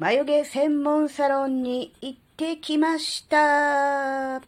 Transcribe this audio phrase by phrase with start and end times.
[0.00, 4.36] 眉毛専門サロンに行ってきました。
[4.36, 4.40] あ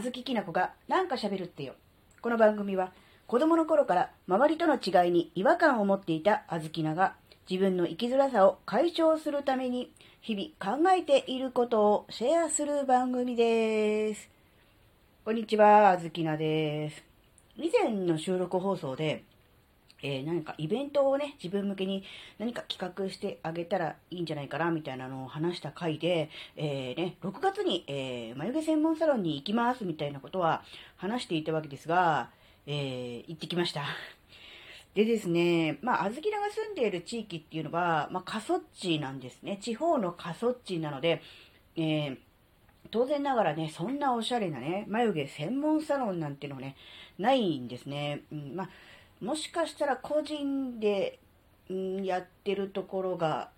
[0.00, 1.74] ずききなこがなんか喋るってよ。
[2.22, 2.92] この番組は
[3.26, 7.14] 子供の頃から周りとの違いに違和感を持っていたあずきなが
[7.50, 9.90] 自分の生きづらさを解消するために
[10.20, 14.30] 日々考えていることをシェアする番組です。
[15.24, 17.02] こんにちは、あずきなです。
[17.56, 19.24] 以前の収録放送で、
[20.02, 22.04] えー何かイベントをね、自分向けに
[22.38, 30.62] 何か企画してあげたらいいんじゃないかな、みたいなのを話した回で、えーね、6月に、えー眉毛専門サロンに行きます、みたいなことは
[30.96, 32.30] 話していたわけですが、
[32.66, 33.84] えー行ってきました。
[34.94, 39.58] でですね、まあ、あずきらが住んでいる地域っていうのは、まあ、過疎地なんですね。
[39.58, 41.20] 地方の過疎地なので、
[41.76, 42.16] え
[42.90, 46.76] 当然ながらね、そんなおしゃれなね、眉毛専門サロンなんてのね、
[47.18, 48.22] ないんですね。
[48.32, 48.70] うん、まあ、
[49.20, 51.18] もしかしたら個人で、
[51.72, 53.50] ん、やってるところが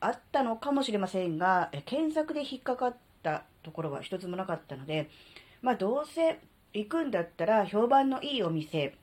[0.00, 5.08] あったのかもしれませんが、検索で引っかかったところは一つもなかったので、
[5.62, 6.40] まあ、どうせ
[6.74, 8.94] 行くんだったら評判のいいお店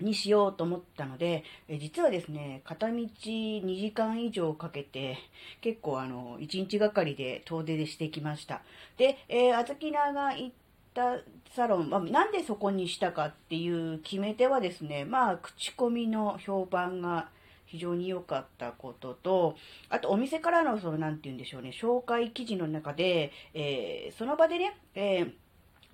[0.00, 1.44] にしようと思ったので、
[1.80, 5.18] 実はですね、片道2時間以上かけて、
[5.60, 8.62] 結構あの、1日がかりで遠出してきました。
[8.96, 10.50] で、えー、あずきなが行っ
[10.94, 11.18] た
[11.54, 17.28] サロン、まあ、なんでそこにしたかっていう決め手はですね、まあ、口コミの評判が
[17.66, 19.56] 非常に良かったことと、
[19.90, 25.32] あとお店からのその、なんて言うんでしょうね、紹介記事の中で、えーその場でね、えー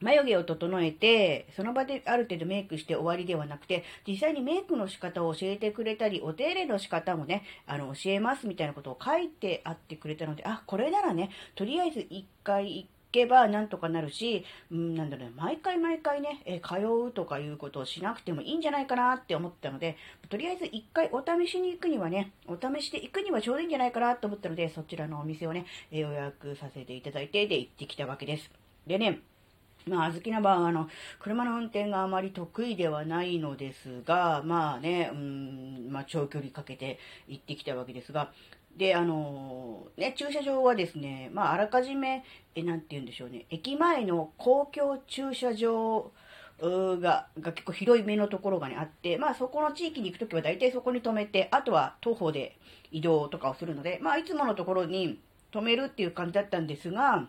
[0.00, 19.96] 眉毛を整えて、その場である程度メイクして終わりではなくて、実際にメイクの仕方を教えてくれたり、お手入れの仕方もね、あの、教えますみたいなことを書いてあってくれたので、あ、これならね、とりあえず一回行けばなんとかなるし、うん、なんだろうね、毎回毎回ね、えー通うとかいうことをしなくてもいいんじゃないかなって思ったので、
[20.28, 28.50] とりあえず一回お試しに行くにはね、お試しで行くにはちょうどいいんじゃないかなと思ったので、そちらのお店をね、えー予約させていただいて、で、行ってきたわけです。
[28.86, 29.20] でね、
[29.86, 30.88] まあ、あずきなばあの、
[31.20, 36.98] 車の運転があまり得意ではないのですが、まあね、うん、まあ、長距離かけて
[37.28, 38.32] 行ってきたわけですが、
[38.76, 42.24] で、あのね、駐車場はですね、まあ、あらかじめ、
[42.54, 46.10] え、なんて言うんでしょうね、駅前の公共駐車場
[46.60, 52.56] が、が結構広い目のところがね、あって、まあ、そこの地域に行くときは大体そこに止めて、あとは徒歩で
[52.90, 55.20] 移動とかをするので、まあ、いつものところに
[55.52, 57.28] 止めるっていう感じだったんですが、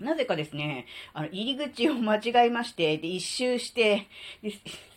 [0.00, 4.08] なぜかですね、あの、入り口を間違えまして、で、一周して、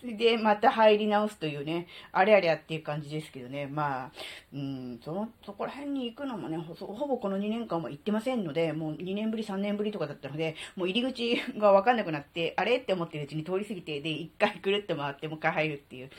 [0.04, 4.12] で、また入り直すというね、あれあれやっていう感じですけどね、まあ、
[4.54, 16.10] うん、その、そこら辺に行くのもね、ほほぼこの2年間は行ってませんので、もう2年ぶり、3年ぶりとかだったので、もう入り口がわかんなくなって、あれって思ってるうちに通り過ぎて、で、一回くるっと回って、もう一回入るっていう。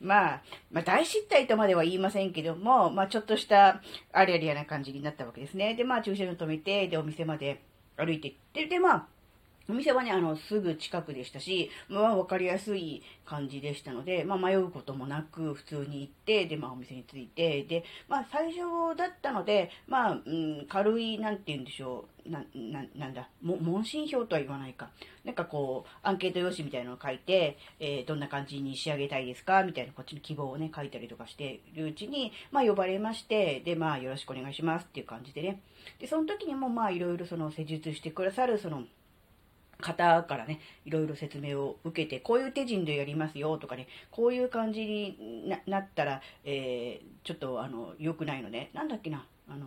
[0.00, 5.74] まあ、まあ、大失態とまでは言いませんけども、まあ、ちょっとした、あれあれやな感じになったわけですね。
[5.74, 7.62] で、まあ、駐車場止めて、で、お店まで、
[7.98, 9.06] 歩いて行って、で、まあ、
[9.70, 24.88] お店はね、あの、すぐ近くでしたし、まあ、わかりやすい感じでしたので、まあ、迷うこともなく、普通に行って、で、まあ、お店に着いて、で、まあ、最初だったので、まあ、うん、軽い、なんて言うんでしょう、な、な、なんだ、も、問診票とは言わないか。
[25.26, 29.64] なんかこう、アンケート用紙みたいなのを書いて、えーどんな感じに仕上げたいですか？
[29.64, 35.60] みたいな、こっちの希望をね、書いたりとかしているうちに、まあ、呼ばれまして、で、まあ、よろしくお願いしますっていう感じでね。
[35.98, 38.84] で、その時にも、まあ、いろいろその施術してくださる、その、
[39.80, 48.70] 方からね、いろいろ説明を受けて、こういう手順でやりますよとかね、こういう感じになったら、えーちょっとあの、良くないのね。
[48.72, 49.66] なんだっけな、あの、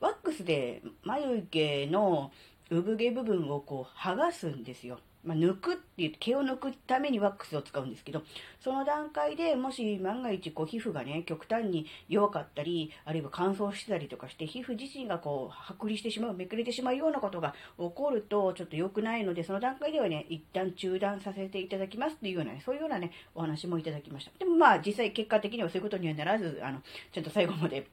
[0.00, 2.30] ワックスで眉毛の
[2.70, 4.98] 産毛部分をこう剥がすんですよ。
[5.28, 8.22] まあ、抜くって言って毛を抜くためにワックスを使うんですけど、
[8.60, 24.30] その段階でもし万が一こう皮膚がね、極端に弱かったり、あるいは乾燥してたりとかして、皮膚自身がこう、剥離してしまう、めくれてしまうようなことが起こるとちょっと良くないので、その段階ではね、一旦中断させていただきますっていうようなね、そういうようなね、お話もいただきました。
[24.38, 26.80] でもまあ、実際結果的にはそういうことにはならず、あの、
[27.12, 27.86] ちゃんと最後まで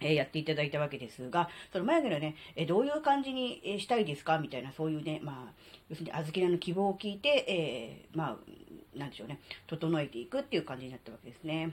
[0.00, 4.38] えやっていただいたわけですが、その眉毛のね、えどういう感じにしたいですか？
[4.38, 5.52] みたいな、そういうね、まあ、
[5.88, 11.70] 要するに、あずきの希望を聞いて、えーまあ、なんでしょうね、整えていくっていう感じになったわけですね。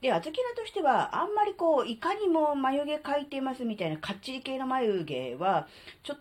[0.00, 5.66] で、あずきらとしては、あんまりこう、いかにも眉毛描いてますみたいな、かっちり系の眉毛は、
[6.04, 6.18] ちょっ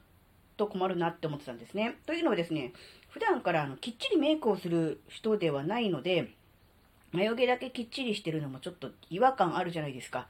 [0.57, 1.95] と困るなって思ってたんですね。
[2.07, 2.73] というのはですね、
[3.09, 6.31] 普段からあのきっちりメイクをする人ではないので、
[7.11, 10.27] 眉毛だけきっちりしてるのもちょっと違和感あるじゃないですか。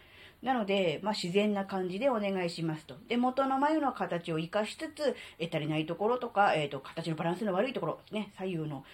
[0.48, 2.96] なので、まあ、自然な感じでお願いしますと。
[3.10, 8.86] で、元の眉の形を活かしつつ、え足りないところとか、えっ、ー、と、形のバランスの悪いところ、ね、左右の、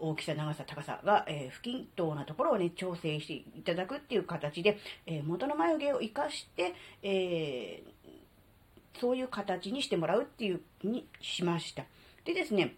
[0.00, 4.76] 大きさ、長さ、高さが、えー、不均等なところをね、調整していただくっていう形で、
[5.06, 7.84] えー、元の眉毛を活かして、え
[9.00, 11.84] そういう形にしてもらうっていうにしました。
[12.24, 12.74] でですね、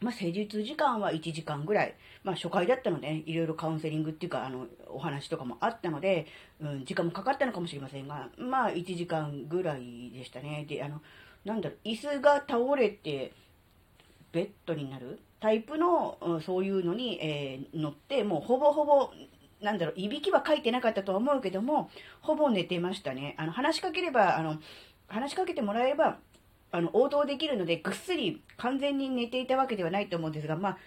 [0.00, 1.94] まあ、施術時間は1時間ぐらい。
[2.22, 6.26] まあ、初回だったので、ね、いろいろカウンセリングっていうか、あの、お話とかもあったので、
[6.60, 10.66] うん、時間もかかったのかもしれませんが、まあ、1時間ぐらいでしたね。
[10.68, 11.00] で、あの、
[11.44, 13.32] なんだろう、椅子が倒れて、
[14.32, 15.20] ベッドになる？
[15.40, 19.10] タイプの、うん、そういうのに、えー、乗って、もうほぼほぼ、
[19.60, 21.90] なんだろう、いびきは書いてなかったとは思うけども、
[22.20, 23.34] ほぼ寝てましたね。
[23.38, 24.58] あの、話しかければ、あの、
[25.06, 26.18] 話しかけてもらえれば、
[26.74, 30.78] あの、応答できるので、ぐっすり完全に寝ていたわけではないと思うんですが、まあ、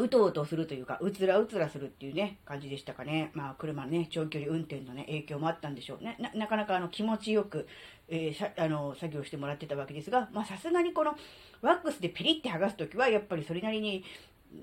[0.00, 3.32] うとうとするというか、うつらうつらするっていうね、感じでしたかね。
[3.34, 6.16] まあ、車のね、長距離運転のね、影響もあったんでしょうね。
[6.20, 7.66] な、なかなかあの、気持ちよく、
[8.08, 11.16] えー、あの、作業してもらってたわけですが、まあ、さすがにこの、
[11.62, 14.04] ワックスでピリって剥がすときは、やっぱりそれなりに、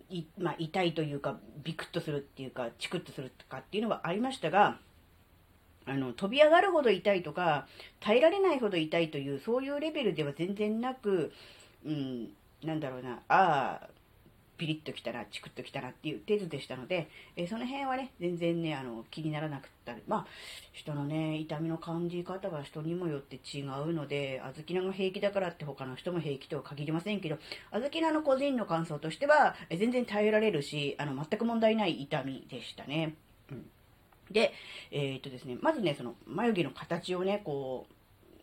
[0.09, 4.77] い、まあ、痛いというか、ビクッとするっていうか、チクッとするとかっていうのはありましたが、
[5.85, 7.67] あの、飛び上がるほど痛いとか、
[7.99, 11.31] 耐えられないほど痛いという、そういうレベルでは全然なく、
[11.85, 12.29] うん、
[12.63, 13.89] なんだろうな、ああ、
[14.57, 20.25] ピリッときたな、チクッときたなっていう程度でしたので、えー、その辺はね、全然ね、あの、気にならなくった、まあ、
[20.71, 27.37] 人のね、痛みの感じ方は人にもよって違うので、あずきなが平気だからって他の人も平気とは限りませんけど、
[27.71, 33.15] あずきなの個人の感想としては、えー、全然耐えられるし、あの、全く問題ない痛みでしたね。
[33.51, 33.65] うん
[34.33, 34.53] で、
[34.91, 37.93] えー、っとですね、まずね、その眉毛の形をね、こう、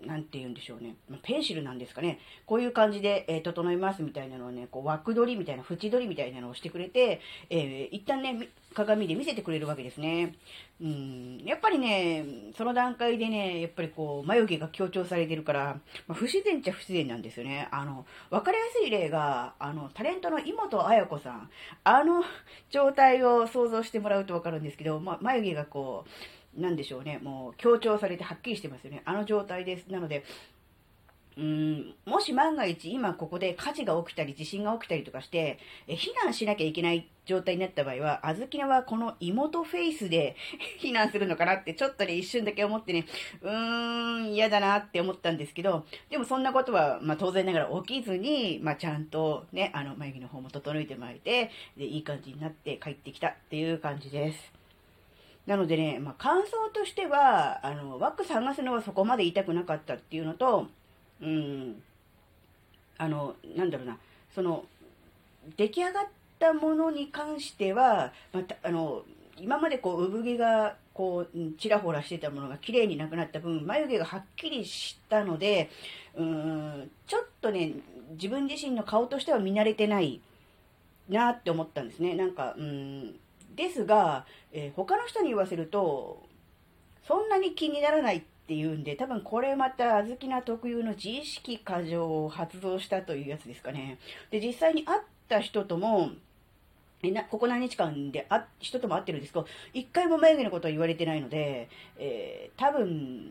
[0.06, 0.96] なんて言うんでしょうね。
[1.22, 2.18] ペンシルなんですかね。
[2.46, 7.20] こういう感じで、えー、整いますみたいなのをね、こう枠取りみたいな、縁取りみたいなのをしてくれて、
[7.50, 10.34] えー、一旦ね、鏡で見せてくれるわけですね。
[10.80, 12.24] うん、やっぱりね、
[12.56, 17.68] その段階でね、やっぱりこう、眉毛が強調されてるから、まあ、不自然っちゃ不自然なんですよね。
[17.70, 21.50] あの、わかりやすい例が、あの、タレントの妹彩子さん、
[21.84, 22.24] あの
[22.70, 29.02] 状態を想像してもらうとわかるんですけど、まあ、眉毛がこう、なんでしょうね、もう強調されてはっきりしてますよね。
[29.04, 29.86] あの状態です。
[29.88, 30.24] なので、
[31.36, 40.36] うん、もし万が一今ここで火事が起きたり地震が起きたりとかして、え避難しなきゃいけない状態になった場合は、あずきなはこの妹フェイスで
[40.82, 43.06] 避難するのかなってちょっとね一瞬だけ思ってね、
[43.42, 54.59] うーん、嫌だなって思ったんですけど、でもそんなことは、まあ当然ながら起きずに、まあちゃんとね、あの眉毛の方も整えてもらえて、で、いい感じになって帰ってきたっていう感じです。
[55.46, 60.68] なのでね、まあ、感想としては、あの、ワックス剥がすのはそこまで痛くなかったっていうのと、
[61.20, 61.82] うん、
[62.98, 63.98] あの、なんだろうな、
[64.34, 64.64] その、
[65.56, 66.06] 出来上がっ
[66.38, 69.02] たものに関しては、また、あの、
[69.38, 75.70] 今までこう、産毛が、こう、ちらほらしてたものが綺麗になくなった分、眉毛がはっきりしたので、
[76.14, 77.72] うん、ちょっとね、
[78.12, 80.20] 自分自身の顔としては見慣れてない
[81.08, 82.14] なって思ったんですね。
[82.14, 83.14] なんか、うん、
[83.60, 86.22] ですが、えー、他の人に言わせると、
[87.06, 93.98] そんなに気にならないっていうんで、多分これまた、あずきな特有の自意識過剰を発動したというやつですかね。
[94.30, 96.10] で、実際に会った人とも、
[97.02, 101.68] えなここ何日間であ人とも会ってるんですけど、一回も眉毛のことは言われてないので、
[101.98, 103.30] えー、多分、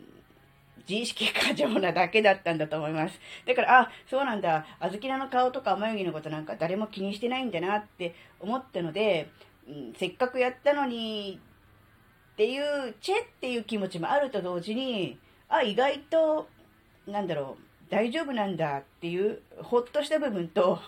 [0.88, 3.20] 自意識過剰なだけだったんだと思います。
[3.46, 9.30] だから、あ、そうなんだ、あずきなの顔とか眉毛のことなんか誰も気にしてないんだなって思ったので、
[9.98, 11.40] せっかくやったのに
[12.34, 16.48] っていう、チェっていう気持ちもあると同時に、あ、意外と、
[17.08, 20.80] なんだろう、大丈夫なんだっていう、ほっとした部分と、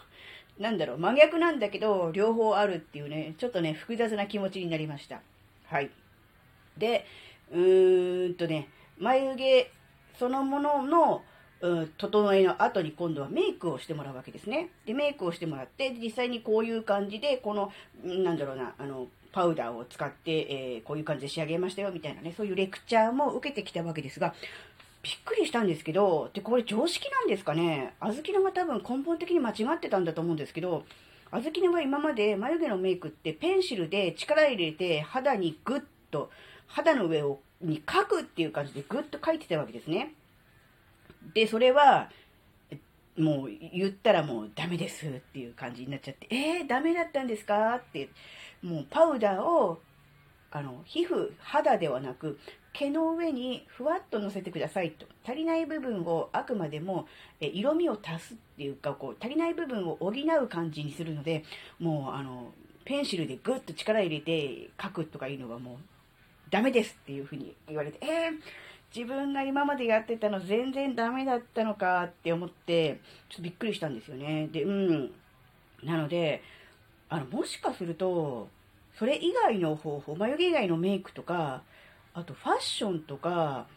[0.59, 5.21] なんだろう、真逆なんだけど、両方あるっていうね、ちょっとね、複雑な気持ちになりました。
[5.65, 5.89] はい。
[6.77, 7.05] で、
[7.51, 9.71] うーんとね、眉毛
[10.17, 11.23] そのものの、
[11.97, 14.69] 整えの後に今度はメイクをしてもらうわけですね。
[14.85, 17.71] で、メイクをしてもらって、実際にこういう感じで、この、
[18.03, 24.33] なんだろうな、あの、パウダーを使って、えー、こういう感じで仕上げましたよ、みたいなね、そういうレクチャーも受けてきたわけですが、
[25.03, 30.83] びっくりしたんですけど、で、これ常識なんですかねあずきのが多分根本的に間違ってたんだと思うんですけど、
[31.31, 36.29] あずきのは今まで眉毛のメイクってペンシルで力入れて肌にグッと、
[36.67, 40.13] 肌の上を、に描くっていう感じでグッと描いてたわけですね。
[41.33, 42.09] で、それは、
[43.17, 47.75] もう言ったらもうダメですっていう感じになっちゃって、えー、ダメだったんですか？
[47.75, 48.09] って、
[48.61, 49.81] もうパウダーを、
[50.49, 52.39] あの、皮膚、肌ではなく、
[52.73, 55.05] 毛の上にふわっと乗せてくださいと。
[55.25, 57.05] 足りない部分をあくまでも
[57.41, 61.43] え色味を足すっていうか、こう、足りない部分を補う感じにするので、
[61.79, 62.53] もう、あの、
[62.85, 65.77] ペンシルでグッと力入れて書くとかいうのはもう
[66.49, 68.39] ダメですっていうふうに言われて、えー、
[68.93, 74.49] 自分が今までやってたの全然ダメだったのかって思って、ちょっとびっくりしたんですよね。
[74.51, 75.11] で、うん。
[75.83, 76.43] なので、
[77.09, 78.49] あの、もしかすると、
[78.97, 81.63] それ以外の方法、眉毛以外のメイクとか、
[82.13, 83.67] あとファッションとか、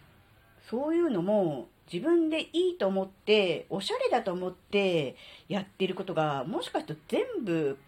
[0.68, 5.14] そういうのも自分でいいと思って、おしゃれだと思って
[5.48, 7.78] やってることが、もしかすると全部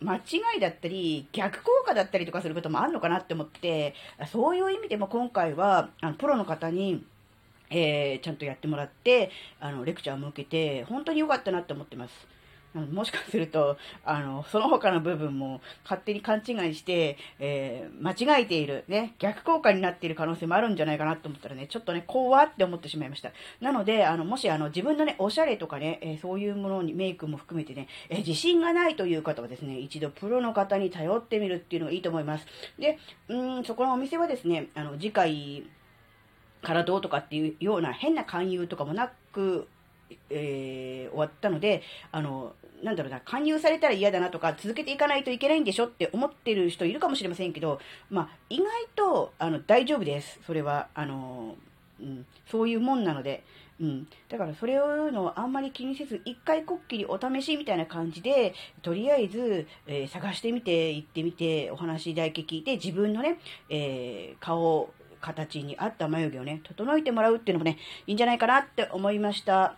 [0.00, 0.20] 間違
[0.58, 3.94] いだったり、逆効果だったりとかすることもあるのかなって思って、
[4.30, 7.04] そういう意味でも今回は、あのプロの方に、
[7.70, 12.35] えー、ちゃんとやってもらって、あの、レクチャーも受けて、本当に良かったなって思ってます。
[12.82, 23.32] もしかすると、あの、その他の部分も勝手に勘違いして、えー、間違えている、ね、逆効果になっている可能性もあるんじゃないかなと思ったらね、ちょっとね、怖って思ってしまいました。
[23.60, 32.46] なので、あの、もしあの、自分のね、おしゃれとかね、えー、そういうものにメイクも含めてね、えー、自信がないという方はですね、一度プロの方に頼ってみるっていうのがいいと思います。
[32.78, 35.64] で、うん、そこのお店はですね、あの、次回、
[36.66, 39.68] からどうとかっていうような変な勧誘とかもなく、
[40.30, 41.82] えー、終わったので、
[42.12, 50.40] あの、なんだろうな、勧誘されたら嫌だなとか、続けていかないといけないんでしょって思ってる人いるかもしれませんけど、まあ、意外と、あの、大丈夫です。
[50.46, 51.56] それは、あの、
[52.00, 53.42] うん、そういうもんなので、
[53.80, 54.08] うん。
[54.28, 69.76] だからそれをのをあんまり気にせず、一回こっきりお試しみたいな感じで、とりあえず、えー、探してみて、行ってみて、お話だけ聞いて、自分のね、えー、顔、形に合った眉毛をね、整えてもらうっていうのもね、いいんじゃないかなって思いました。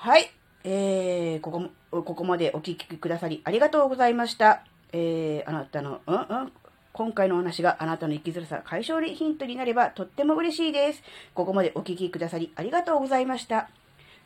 [0.00, 0.30] はい。
[0.62, 1.50] えー、こ
[1.90, 4.62] こ、ここまでお聞きくださりありがとうございました。
[4.92, 6.52] えー、あなたの、うんうん
[6.92, 11.02] 今回のお話があなたの生きづらさ解消にヒントになればとっても嬉しいです。
[11.32, 13.70] ここまでお聴きくださりありがとうございました。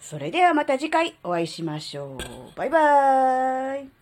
[0.00, 2.56] それではまた次回お会いしましょう。
[2.56, 4.01] バイバーイ。